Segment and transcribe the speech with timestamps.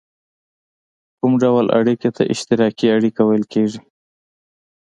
[1.19, 3.79] کوم ډول اړیکې ته اشتراکي اړیکه ویل کیږي؟